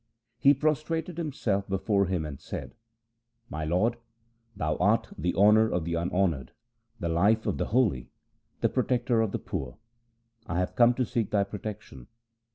1 0.39 0.39
He 0.39 0.53
pro 0.55 0.71
strated 0.73 1.17
himself 1.19 1.69
before 1.69 2.07
him 2.07 2.25
and 2.25 2.39
said,' 2.39 2.73
My 3.51 3.65
lord, 3.65 3.97
thou 4.55 4.75
art 4.77 5.09
the 5.15 5.35
honour 5.35 5.69
of 5.69 5.85
the 5.85 5.93
unhonoured, 5.93 6.53
the 6.99 7.07
life 7.07 7.45
of 7.45 7.59
the 7.59 7.67
holy, 7.67 8.09
the 8.61 8.69
protector 8.69 9.21
of 9.21 9.31
the 9.31 9.37
poor. 9.37 9.77
I 10.47 10.57
have 10.57 10.75
come 10.75 10.95
to 10.95 11.05
seek 11.05 11.29
thy 11.29 11.43
protection. 11.43 12.07